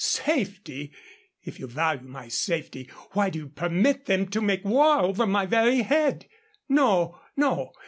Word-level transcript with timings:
Safety! 0.03 0.91
If 1.43 1.59
you 1.59 1.67
value 1.67 2.07
my 2.07 2.27
safety, 2.27 2.89
why 3.11 3.29
do 3.29 3.37
you 3.37 3.49
permit 3.49 4.07
them 4.07 4.25
to 4.29 4.41
make 4.41 4.65
war 4.65 4.97
over 5.01 5.27
my 5.27 5.45
very 5.45 5.83
head? 5.83 6.25
No, 6.67 7.19
no. 7.37 7.71